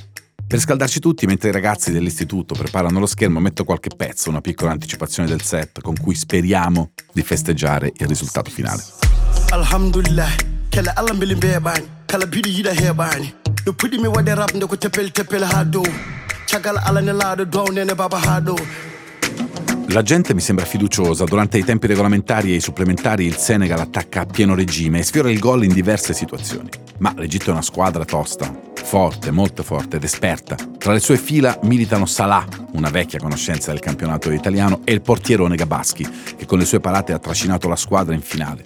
Per 0.48 0.60
scaldarci 0.60 1.00
tutti, 1.00 1.28
mentre 1.28 1.50
i 1.50 1.52
ragazzi 1.52 1.92
dell'istituto 1.92 2.56
preparano 2.56 3.00
lo 3.00 3.06
schermo, 3.06 3.40
metto 3.40 3.64
qualche 3.64 3.92
pezzo, 3.96 4.32
una 4.32 4.42
piccola 4.42 4.72
anticipazione 4.72 5.30
del 5.30 5.44
set 5.44 5.82
con 5.82 5.96
cui 5.96 6.16
speriamo 6.16 6.94
di 7.14 7.22
festeggiare 7.22 7.94
il 7.96 8.08
risultato 8.08 8.50
finale. 8.50 8.82
Alhamdulillah, 9.52 10.34
kala 10.70 10.96
Allah 10.96 11.14
bilin 11.14 11.38
be 11.38 11.60
bani, 11.60 11.88
kala 12.08 12.26
bidi 12.26 12.50
yida 12.50 12.72
he 12.72 12.92
bani. 12.92 13.32
Do 13.64 13.74
pudi 13.74 14.00
mi 14.00 14.08
wade 14.08 14.34
rap 14.34 14.52
ndo 14.56 14.66
ko 14.66 14.78
tepel 14.78 15.12
tepel 15.12 15.44
hado. 15.44 15.84
Chagal 16.48 16.78
ala 16.78 17.02
ne 17.02 17.12
lado 17.12 17.46
do 17.46 17.68
ne 17.72 17.86
baba 17.94 18.18
hado. 18.18 18.56
La 19.92 20.04
gente 20.04 20.36
mi 20.36 20.40
sembra 20.40 20.66
fiduciosa. 20.66 21.24
Durante 21.24 21.58
i 21.58 21.64
tempi 21.64 21.88
regolamentari 21.88 22.52
e 22.52 22.58
i 22.58 22.60
supplementari 22.60 23.26
il 23.26 23.38
Senegal 23.38 23.80
attacca 23.80 24.22
a 24.22 24.26
pieno 24.28 24.54
regime 24.54 25.00
e 25.00 25.04
sfiora 25.04 25.32
il 25.32 25.40
gol 25.40 25.64
in 25.64 25.74
diverse 25.74 26.14
situazioni. 26.14 26.70
Ma 27.00 27.12
l'Egitto 27.18 27.50
è 27.50 27.54
una 27.54 27.64
squadra 27.64 28.06
tosta, 28.06 28.54
forte, 28.76 29.32
molto 29.32 29.64
forte 29.64 29.96
ed 29.96 30.04
esperta. 30.04 30.56
Tra 30.78 30.94
le 30.94 31.00
sue 31.00 31.18
fila 31.18 31.58
militano 31.64 32.06
Salah, 32.06 32.46
una 32.74 32.92
vecchia 32.92 33.18
conoscenza 33.18 33.72
del 33.72 33.80
campionato 33.80 34.30
italiano, 34.30 34.82
e 34.84 34.94
il 34.94 35.02
portierone 35.02 35.56
Gabaschi, 35.56 36.08
che 36.38 36.46
con 36.46 36.60
le 36.60 36.66
sue 36.66 36.80
parate 36.80 37.14
ha 37.14 37.20
trascinato 37.20 37.68
la 37.68 37.76
squadra 37.76 38.14
in 38.14 38.22
finale. 38.22 38.62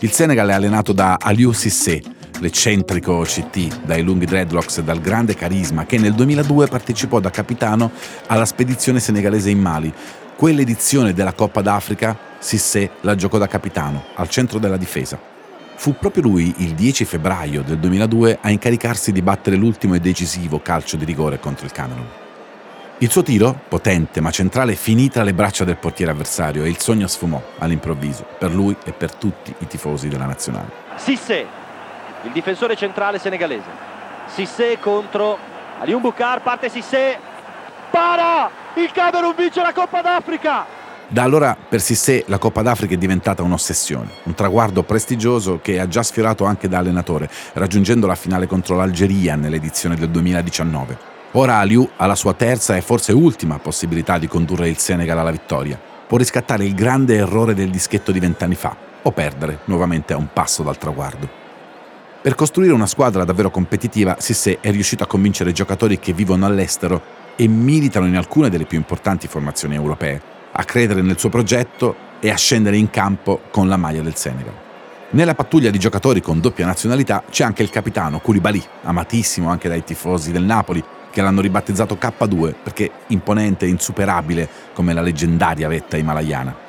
Il 0.00 0.10
Senegal 0.10 0.48
è 0.48 0.54
allenato 0.54 0.92
da 0.92 1.18
Aliou 1.20 1.52
Sissé, 1.52 2.02
l'eccentrico 2.40 3.20
CT, 3.20 3.84
dai 3.84 4.02
lunghi 4.02 4.26
dreadlocks 4.26 4.78
e 4.78 4.82
dal 4.82 5.00
grande 5.00 5.36
carisma, 5.36 5.86
che 5.86 5.98
nel 5.98 6.14
2002 6.14 6.66
partecipò 6.66 7.20
da 7.20 7.30
capitano 7.30 7.92
alla 8.26 8.44
spedizione 8.44 8.98
senegalese 8.98 9.50
in 9.50 9.60
Mali, 9.60 9.94
Quell'edizione 10.36 11.12
della 11.12 11.32
Coppa 11.32 11.62
d'Africa, 11.62 12.32
Sissé 12.44 12.90
la 13.00 13.14
giocò 13.14 13.38
da 13.38 13.46
capitano, 13.46 14.04
al 14.16 14.28
centro 14.28 14.58
della 14.58 14.76
difesa. 14.76 15.18
Fu 15.76 15.94
proprio 15.94 16.24
lui, 16.24 16.52
il 16.58 16.74
10 16.74 17.06
febbraio 17.06 17.62
del 17.62 17.78
2002, 17.78 18.38
a 18.42 18.50
incaricarsi 18.50 19.12
di 19.12 19.22
battere 19.22 19.56
l'ultimo 19.56 19.94
e 19.94 20.00
decisivo 20.00 20.60
calcio 20.60 20.98
di 20.98 21.06
rigore 21.06 21.40
contro 21.40 21.64
il 21.64 21.72
Camerun. 21.72 22.06
Il 22.98 23.10
suo 23.10 23.22
tiro, 23.22 23.58
potente 23.66 24.20
ma 24.20 24.30
centrale, 24.30 24.74
finì 24.74 25.08
tra 25.08 25.22
le 25.22 25.32
braccia 25.32 25.64
del 25.64 25.76
portiere 25.76 26.12
avversario 26.12 26.64
e 26.64 26.68
il 26.68 26.78
sogno 26.78 27.06
sfumò 27.06 27.40
all'improvviso, 27.58 28.26
per 28.38 28.52
lui 28.52 28.76
e 28.84 28.92
per 28.92 29.14
tutti 29.14 29.54
i 29.56 29.66
tifosi 29.66 30.08
della 30.08 30.26
nazionale. 30.26 30.70
Sissé, 30.96 31.46
il 32.24 32.30
difensore 32.32 32.76
centrale 32.76 33.18
senegalese. 33.18 33.70
Sissé 34.26 34.78
contro 34.78 35.38
Aliun 35.80 36.12
parte 36.42 36.68
Sissé, 36.68 37.18
para! 37.90 38.63
Il 38.76 38.90
Camerun 38.92 39.34
vince 39.36 39.62
la 39.62 39.72
Coppa 39.72 40.00
d'Africa! 40.00 40.82
Da 41.06 41.22
allora 41.22 41.56
per 41.56 41.80
Sissé 41.80 42.24
la 42.26 42.38
Coppa 42.38 42.62
d'Africa 42.62 42.94
è 42.94 42.96
diventata 42.96 43.42
un'ossessione, 43.42 44.10
un 44.24 44.34
traguardo 44.34 44.82
prestigioso 44.82 45.60
che 45.62 45.78
ha 45.78 45.86
già 45.86 46.02
sfiorato 46.02 46.44
anche 46.44 46.66
da 46.66 46.78
allenatore, 46.78 47.30
raggiungendo 47.52 48.06
la 48.06 48.14
finale 48.14 48.46
contro 48.46 48.74
l'Algeria 48.74 49.36
nell'edizione 49.36 49.96
del 49.96 50.08
2019. 50.10 51.12
Ora 51.32 51.58
Aliou 51.58 51.88
ha 51.96 52.06
la 52.06 52.14
sua 52.14 52.32
terza 52.32 52.74
e 52.74 52.80
forse 52.80 53.12
ultima 53.12 53.58
possibilità 53.58 54.18
di 54.18 54.26
condurre 54.26 54.68
il 54.68 54.78
Senegal 54.78 55.18
alla 55.18 55.30
vittoria. 55.30 55.78
Può 56.06 56.16
riscattare 56.16 56.64
il 56.64 56.74
grande 56.74 57.16
errore 57.16 57.54
del 57.54 57.70
dischetto 57.70 58.10
di 58.10 58.18
vent'anni 58.18 58.54
fa 58.54 58.74
o 59.02 59.10
perdere 59.12 59.60
nuovamente 59.64 60.14
a 60.14 60.16
un 60.16 60.28
passo 60.32 60.62
dal 60.62 60.78
traguardo. 60.78 61.42
Per 62.22 62.34
costruire 62.34 62.72
una 62.72 62.86
squadra 62.86 63.24
davvero 63.24 63.50
competitiva, 63.50 64.16
Sissé 64.18 64.58
è 64.60 64.70
riuscito 64.70 65.04
a 65.04 65.06
convincere 65.06 65.52
giocatori 65.52 65.98
che 65.98 66.14
vivono 66.14 66.46
all'estero 66.46 67.22
e 67.36 67.48
militano 67.48 68.06
in 68.06 68.16
alcune 68.16 68.50
delle 68.50 68.64
più 68.64 68.78
importanti 68.78 69.26
formazioni 69.26 69.74
europee, 69.74 70.20
a 70.52 70.64
credere 70.64 71.02
nel 71.02 71.18
suo 71.18 71.28
progetto 71.28 71.96
e 72.20 72.30
a 72.30 72.36
scendere 72.36 72.76
in 72.76 72.90
campo 72.90 73.42
con 73.50 73.68
la 73.68 73.76
maglia 73.76 74.02
del 74.02 74.14
Senegal. 74.14 74.52
Nella 75.10 75.34
pattuglia 75.34 75.70
di 75.70 75.78
giocatori 75.78 76.20
con 76.20 76.40
doppia 76.40 76.66
nazionalità 76.66 77.22
c'è 77.30 77.44
anche 77.44 77.62
il 77.62 77.70
capitano 77.70 78.18
Koulibaly, 78.18 78.62
amatissimo 78.82 79.48
anche 79.48 79.68
dai 79.68 79.84
tifosi 79.84 80.32
del 80.32 80.42
Napoli, 80.42 80.82
che 81.10 81.22
l'hanno 81.22 81.40
ribattezzato 81.40 81.96
K2 82.00 82.54
perché 82.60 82.90
imponente 83.08 83.66
e 83.66 83.68
insuperabile 83.68 84.48
come 84.72 84.92
la 84.92 85.02
leggendaria 85.02 85.68
vetta 85.68 85.96
himalayana. 85.96 86.63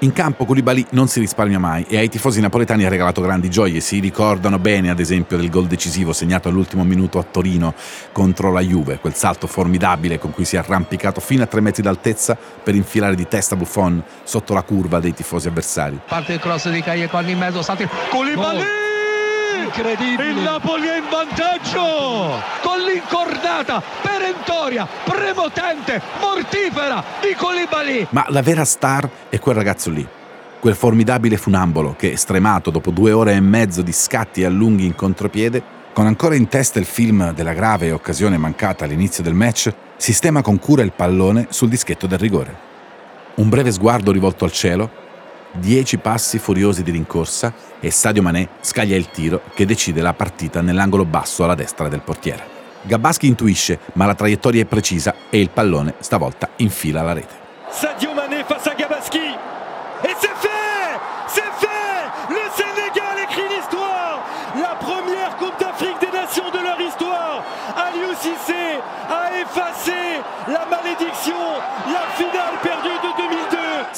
In 0.00 0.12
campo 0.12 0.44
Koulibaly 0.44 0.88
non 0.90 1.08
si 1.08 1.20
risparmia 1.20 1.58
mai 1.58 1.86
e 1.88 1.96
ai 1.96 2.10
tifosi 2.10 2.42
napoletani 2.42 2.84
ha 2.84 2.90
regalato 2.90 3.22
grandi 3.22 3.48
gioie. 3.48 3.80
Si 3.80 3.98
ricordano 3.98 4.58
bene, 4.58 4.90
ad 4.90 5.00
esempio, 5.00 5.38
del 5.38 5.48
gol 5.48 5.66
decisivo 5.66 6.12
segnato 6.12 6.48
all'ultimo 6.48 6.84
minuto 6.84 7.18
a 7.18 7.22
Torino 7.22 7.72
contro 8.12 8.52
la 8.52 8.60
Juve, 8.60 8.98
quel 8.98 9.14
salto 9.14 9.46
formidabile 9.46 10.18
con 10.18 10.32
cui 10.32 10.44
si 10.44 10.56
è 10.56 10.58
arrampicato 10.58 11.20
fino 11.20 11.44
a 11.44 11.46
tre 11.46 11.62
metri 11.62 11.82
d'altezza 11.82 12.36
per 12.36 12.74
infilare 12.74 13.14
di 13.14 13.26
testa 13.26 13.56
Buffon 13.56 14.02
sotto 14.22 14.52
la 14.52 14.62
curva 14.62 15.00
dei 15.00 15.14
tifosi 15.14 15.48
avversari. 15.48 15.98
Parte 16.06 16.34
il 16.34 16.40
cross 16.40 16.68
di 16.68 16.82
Cagliaconi 16.82 17.30
in 17.30 17.38
mezzo, 17.38 17.62
salti 17.62 17.88
Koulibaly! 18.10 18.60
Oh 18.60 18.86
incredibile. 19.66 20.28
Il 20.28 20.36
Napoli 20.36 20.86
è 20.86 20.96
in 20.98 21.04
vantaggio 21.10 22.55
l'incordata 23.56 23.82
perentoria, 24.02 24.86
premotente, 25.04 26.02
mortifera 26.20 27.02
di 27.20 27.34
Colibali. 27.34 28.06
Ma 28.10 28.26
la 28.28 28.42
vera 28.42 28.64
star 28.64 29.08
è 29.28 29.38
quel 29.38 29.54
ragazzo 29.54 29.90
lì. 29.90 30.06
Quel 30.58 30.74
formidabile 30.74 31.36
funambolo 31.36 31.94
che, 31.96 32.16
stremato 32.16 32.70
dopo 32.70 32.90
due 32.90 33.12
ore 33.12 33.34
e 33.34 33.40
mezzo 33.40 33.82
di 33.82 33.92
scatti 33.92 34.42
e 34.42 34.46
allunghi 34.46 34.84
in 34.84 34.94
contropiede, 34.94 35.74
con 35.92 36.06
ancora 36.06 36.34
in 36.34 36.48
testa 36.48 36.78
il 36.78 36.84
film 36.84 37.32
della 37.32 37.54
grave 37.54 37.92
occasione 37.92 38.36
mancata 38.36 38.84
all'inizio 38.84 39.22
del 39.22 39.34
match, 39.34 39.72
sistema 39.96 40.42
con 40.42 40.58
cura 40.58 40.82
il 40.82 40.92
pallone 40.92 41.46
sul 41.50 41.68
dischetto 41.68 42.06
del 42.06 42.18
rigore. 42.18 42.64
Un 43.36 43.48
breve 43.48 43.72
sguardo 43.72 44.12
rivolto 44.12 44.44
al 44.44 44.52
cielo 44.52 45.04
Dieci 45.58 45.96
passi 45.96 46.38
furiosi 46.38 46.82
di 46.82 46.90
rincorsa 46.90 47.50
e 47.80 47.90
Sadio 47.90 48.20
Mané 48.20 48.48
scaglia 48.60 48.94
il 48.94 49.10
tiro 49.10 49.40
che 49.54 49.64
decide 49.64 50.02
la 50.02 50.12
partita 50.12 50.60
nell'angolo 50.60 51.06
basso 51.06 51.44
alla 51.44 51.54
destra 51.54 51.88
del 51.88 52.02
portiere. 52.02 52.55
Gabaschi 52.86 53.26
intuisce, 53.26 53.80
ma 53.94 54.06
la 54.06 54.14
traiettoria 54.14 54.62
è 54.62 54.64
precisa 54.64 55.12
e 55.28 55.40
il 55.40 55.50
pallone 55.50 55.94
stavolta 55.98 56.50
infila 56.56 57.02
la 57.02 57.12
rete. 57.12 57.34
Sadio 57.68 58.12
Mané 58.12 58.44
face 58.44 58.70
a 58.70 58.74
Gabaschi 58.74 59.18
e 60.02 60.14
c'est 60.20 60.36
fait! 60.38 61.00
C'est 61.26 61.52
fait! 61.58 62.06
Le 62.28 62.46
Sénégal 62.54 63.18
écrit 63.24 63.48
l'histoire! 63.48 64.22
La 64.54 64.76
première 64.78 65.36
Coupe 65.36 65.58
d'Afrique 65.58 65.98
des 66.00 66.16
Nations 66.16 66.48
de 66.50 66.58
leur 66.62 66.80
histoire! 66.80 67.42
Aliou 67.76 68.14
Cissé 68.20 68.78
a 69.10 69.40
effacé 69.40 70.22
la 70.46 70.64
malédiction, 70.66 71.42
la 71.90 72.06
finale 72.14 72.54
perdue 72.62 72.98
de 73.02 73.16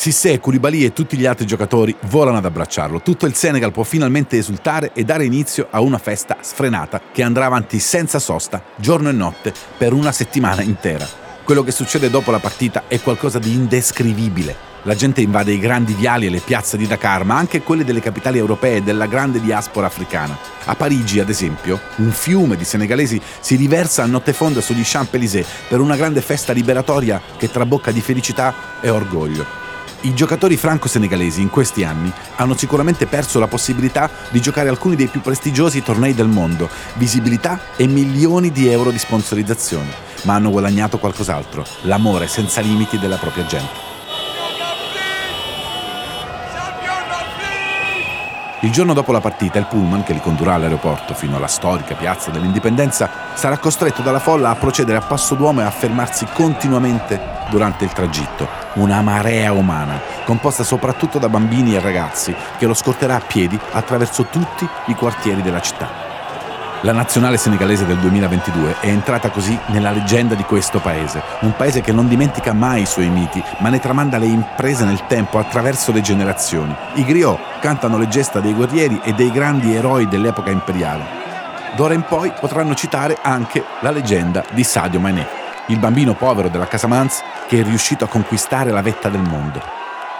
Sissé, 0.08 0.40
Koulibaly 0.40 0.84
e 0.84 0.94
tutti 0.94 1.18
gli 1.18 1.26
altri 1.26 1.44
giocatori 1.44 1.94
volano 2.06 2.38
ad 2.38 2.46
abbracciarlo. 2.46 3.02
Tutto 3.02 3.26
il 3.26 3.34
Senegal 3.34 3.72
può 3.72 3.82
finalmente 3.82 4.38
esultare 4.38 4.92
e 4.94 5.04
dare 5.04 5.26
inizio 5.26 5.66
a 5.70 5.82
una 5.82 5.98
festa 5.98 6.38
sfrenata 6.40 6.98
che 7.12 7.22
andrà 7.22 7.44
avanti 7.44 7.78
senza 7.78 8.18
sosta, 8.18 8.62
giorno 8.76 9.10
e 9.10 9.12
notte, 9.12 9.52
per 9.76 9.92
una 9.92 10.10
settimana 10.10 10.62
intera. 10.62 11.06
Quello 11.44 11.62
che 11.62 11.72
succede 11.72 12.08
dopo 12.08 12.30
la 12.30 12.38
partita 12.38 12.84
è 12.88 13.02
qualcosa 13.02 13.38
di 13.38 13.52
indescrivibile. 13.52 14.56
La 14.84 14.94
gente 14.94 15.20
invade 15.20 15.52
i 15.52 15.58
grandi 15.58 15.92
viali 15.92 16.24
e 16.24 16.30
le 16.30 16.40
piazze 16.40 16.78
di 16.78 16.86
Dakar, 16.86 17.24
ma 17.24 17.36
anche 17.36 17.60
quelle 17.60 17.84
delle 17.84 18.00
capitali 18.00 18.38
europee 18.38 18.76
e 18.76 18.82
della 18.82 19.04
grande 19.04 19.42
diaspora 19.42 19.88
africana. 19.88 20.38
A 20.64 20.74
Parigi, 20.74 21.20
ad 21.20 21.28
esempio, 21.28 21.78
un 21.96 22.12
fiume 22.12 22.56
di 22.56 22.64
senegalesi 22.64 23.20
si 23.40 23.56
riversa 23.56 24.04
a 24.04 24.06
notte 24.06 24.32
fonda 24.32 24.62
sugli 24.62 24.80
Champs-Élysées 24.82 25.46
per 25.68 25.80
una 25.80 25.96
grande 25.96 26.22
festa 26.22 26.54
liberatoria 26.54 27.20
che 27.36 27.50
trabocca 27.50 27.90
di 27.90 28.00
felicità 28.00 28.54
e 28.80 28.88
orgoglio. 28.88 29.67
I 30.02 30.14
giocatori 30.14 30.56
franco-senegalesi 30.56 31.40
in 31.40 31.50
questi 31.50 31.82
anni 31.82 32.12
hanno 32.36 32.56
sicuramente 32.56 33.06
perso 33.06 33.40
la 33.40 33.48
possibilità 33.48 34.08
di 34.30 34.40
giocare 34.40 34.68
alcuni 34.68 34.94
dei 34.94 35.08
più 35.08 35.20
prestigiosi 35.20 35.82
tornei 35.82 36.14
del 36.14 36.28
mondo, 36.28 36.70
visibilità 36.94 37.60
e 37.74 37.88
milioni 37.88 38.52
di 38.52 38.68
euro 38.68 38.92
di 38.92 38.98
sponsorizzazione, 38.98 39.92
ma 40.22 40.34
hanno 40.34 40.50
guadagnato 40.50 40.98
qualcos'altro, 40.98 41.66
l'amore 41.82 42.28
senza 42.28 42.60
limiti 42.60 42.96
della 42.96 43.16
propria 43.16 43.46
gente. 43.46 43.97
Il 48.62 48.72
giorno 48.72 48.92
dopo 48.92 49.12
la 49.12 49.20
partita, 49.20 49.60
il 49.60 49.66
pullman 49.66 50.02
che 50.02 50.12
li 50.12 50.20
condurrà 50.20 50.54
all'aeroporto 50.54 51.14
fino 51.14 51.36
alla 51.36 51.46
storica 51.46 51.94
piazza 51.94 52.32
dell'Indipendenza 52.32 53.08
sarà 53.34 53.56
costretto 53.58 54.02
dalla 54.02 54.18
folla 54.18 54.50
a 54.50 54.56
procedere 54.56 54.98
a 54.98 55.00
passo 55.00 55.36
d'uomo 55.36 55.60
e 55.60 55.64
a 55.64 55.70
fermarsi 55.70 56.26
continuamente 56.32 57.20
durante 57.50 57.84
il 57.84 57.92
tragitto. 57.92 58.48
Una 58.74 59.00
marea 59.00 59.52
umana, 59.52 60.00
composta 60.24 60.64
soprattutto 60.64 61.20
da 61.20 61.28
bambini 61.28 61.76
e 61.76 61.80
ragazzi, 61.80 62.34
che 62.58 62.66
lo 62.66 62.74
scorterà 62.74 63.14
a 63.14 63.22
piedi 63.24 63.56
attraverso 63.70 64.24
tutti 64.24 64.68
i 64.86 64.94
quartieri 64.94 65.40
della 65.40 65.60
città. 65.60 66.07
La 66.82 66.92
nazionale 66.92 67.38
senegalese 67.38 67.84
del 67.86 67.96
2022 67.96 68.76
è 68.78 68.86
entrata 68.86 69.30
così 69.30 69.58
nella 69.66 69.90
leggenda 69.90 70.36
di 70.36 70.44
questo 70.44 70.78
paese, 70.78 71.20
un 71.40 71.56
paese 71.56 71.80
che 71.80 71.90
non 71.90 72.06
dimentica 72.06 72.52
mai 72.52 72.82
i 72.82 72.86
suoi 72.86 73.08
miti, 73.08 73.42
ma 73.58 73.68
ne 73.68 73.80
tramanda 73.80 74.16
le 74.16 74.26
imprese 74.26 74.84
nel 74.84 75.04
tempo 75.08 75.38
attraverso 75.38 75.90
le 75.90 76.02
generazioni. 76.02 76.72
I 76.94 77.04
griot 77.04 77.58
cantano 77.58 77.98
le 77.98 78.06
gesta 78.06 78.38
dei 78.38 78.54
guerrieri 78.54 79.00
e 79.02 79.12
dei 79.12 79.32
grandi 79.32 79.74
eroi 79.74 80.06
dell'epoca 80.06 80.50
imperiale. 80.50 81.04
D'ora 81.74 81.94
in 81.94 82.02
poi 82.02 82.32
potranno 82.38 82.76
citare 82.76 83.18
anche 83.20 83.64
la 83.80 83.90
leggenda 83.90 84.44
di 84.52 84.62
Sadio 84.62 85.00
Mané, 85.00 85.26
il 85.66 85.80
bambino 85.80 86.14
povero 86.14 86.48
della 86.48 86.68
Casamance 86.68 87.24
che 87.48 87.58
è 87.58 87.64
riuscito 87.64 88.04
a 88.04 88.08
conquistare 88.08 88.70
la 88.70 88.82
vetta 88.82 89.08
del 89.08 89.22
mondo. 89.22 89.60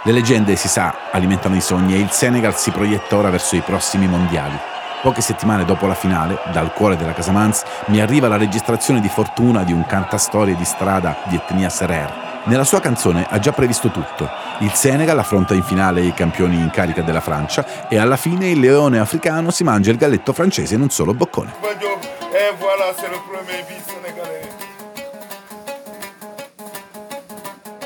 Le 0.03 0.11
leggende, 0.11 0.57
si 0.57 0.67
sa, 0.67 0.93
alimentano 1.11 1.55
i 1.55 1.61
sogni 1.61 1.93
e 1.93 1.99
il 1.99 2.11
Senegal 2.11 2.57
si 2.57 2.71
proietta 2.71 3.15
ora 3.15 3.29
verso 3.29 3.55
i 3.55 3.61
prossimi 3.61 4.07
mondiali. 4.07 4.78
Poche 5.01 5.21
settimane 5.21 5.63
dopo 5.63 5.87
la 5.87 5.93
finale, 5.93 6.37
dal 6.51 6.73
cuore 6.73 6.97
della 6.97 7.13
Casamance, 7.13 7.65
mi 7.85 8.01
arriva 8.01 8.27
la 8.27 8.35
registrazione 8.35 8.99
di 8.99 9.07
fortuna 9.07 9.63
di 9.63 9.71
un 9.71 9.85
cantastorie 9.85 10.57
di 10.57 10.65
strada 10.65 11.19
di 11.27 11.37
etnia 11.37 11.69
Serer. 11.69 12.41
Nella 12.43 12.65
sua 12.65 12.81
canzone 12.81 13.25
ha 13.29 13.39
già 13.39 13.53
previsto 13.53 13.91
tutto. 13.91 14.29
Il 14.57 14.73
Senegal 14.73 15.17
affronta 15.17 15.53
in 15.53 15.63
finale 15.63 16.01
i 16.01 16.13
campioni 16.13 16.57
in 16.57 16.69
carica 16.69 17.01
della 17.01 17.21
Francia 17.21 17.87
e 17.87 17.97
alla 17.97 18.17
fine 18.17 18.49
il 18.49 18.59
leone 18.59 18.99
africano 18.99 19.51
si 19.51 19.63
mangia 19.63 19.91
il 19.91 19.97
galletto 19.97 20.33
francese 20.33 20.75
in 20.75 20.81
un 20.81 20.89
solo 20.89 21.13
boccone. 21.13 21.53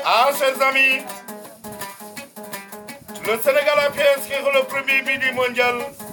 Ah, 0.06 0.32
chers 0.36 0.60
amis, 0.60 1.02
le 3.22 3.40
Sénégal 3.40 3.78
a 3.78 3.90
pu 3.90 4.00
inscrire 4.16 4.52
le 4.52 4.64
premier 4.64 5.02
but 5.02 5.32
mondial 5.32 6.03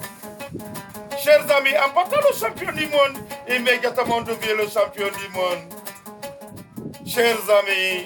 chers 1.23 1.45
amis, 1.57 1.75
en 1.77 1.93
battant 1.93 2.21
le 2.29 2.33
champion 2.35 2.71
du 2.73 2.87
monde, 2.87 3.17
immédiatement 3.47 4.21
devient 4.21 4.55
le 4.57 4.67
champion 4.67 5.07
du 5.07 5.27
monde. 5.35 5.61
Chers 7.05 7.49
amis, 7.59 8.05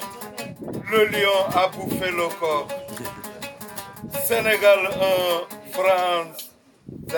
le 0.91 1.05
lion 1.07 1.45
a 1.53 1.67
bouffé 1.69 2.11
le 2.11 2.27
corps. 2.39 2.67
Sénégal 4.25 4.79
1, 4.91 5.71
France 5.71 6.51
2. 6.87 7.17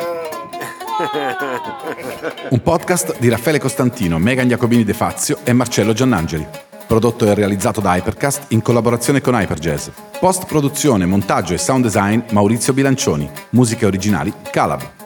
Un 2.51 2.59
podcast 2.59 3.17
di 3.19 3.29
Raffaele 3.29 3.59
Costantino, 3.59 4.17
Megan 4.17 4.47
Jacobini 4.47 4.83
De 4.83 4.93
Fazio 4.93 5.39
e 5.43 5.53
Marcello 5.53 5.93
Giannangeli. 5.93 6.45
Prodotto 6.87 7.25
e 7.25 7.33
realizzato 7.33 7.81
da 7.81 7.95
Hypercast 7.97 8.51
in 8.51 8.61
collaborazione 8.61 9.19
con 9.21 9.35
Hyperjazz. 9.35 9.89
Post 10.19 10.45
produzione, 10.45 11.05
montaggio 11.05 11.53
e 11.53 11.57
sound 11.57 11.83
design 11.83 12.21
Maurizio 12.31 12.73
Bilancioni. 12.73 13.29
Musiche 13.49 13.85
originali 13.85 14.33
Calab. 14.51 14.96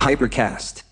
Hypercast. 0.00 0.82